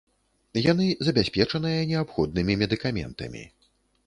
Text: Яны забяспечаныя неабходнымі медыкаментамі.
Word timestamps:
Яны 0.71 0.87
забяспечаныя 1.09 1.83
неабходнымі 1.93 2.57
медыкаментамі. 2.63 3.47